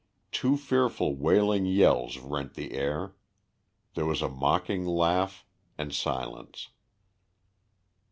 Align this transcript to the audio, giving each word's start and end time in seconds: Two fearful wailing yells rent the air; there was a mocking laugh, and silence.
Two 0.31 0.57
fearful 0.57 1.15
wailing 1.15 1.67
yells 1.67 2.17
rent 2.17 2.55
the 2.55 2.71
air; 2.71 3.13
there 3.93 4.07
was 4.07 4.23
a 4.23 4.29
mocking 4.29 4.83
laugh, 4.87 5.45
and 5.77 5.93
silence. 5.93 6.69